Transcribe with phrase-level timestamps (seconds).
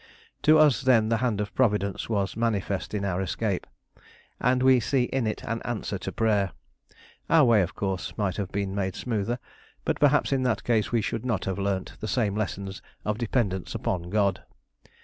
[0.41, 3.67] To us then the hand of Providence was manifest in our escape,
[4.39, 6.53] and we see in it an answer to prayer.
[7.29, 9.37] Our way, of course, might have been made smoother,
[9.85, 13.75] but perhaps in that case we should not have learnt the same lessons of dependence
[13.75, 14.41] upon God.